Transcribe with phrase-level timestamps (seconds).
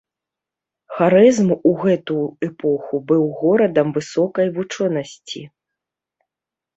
[0.99, 2.15] Харэзм у гэту
[2.47, 5.43] эпоху быў горадам высокай вучонасці.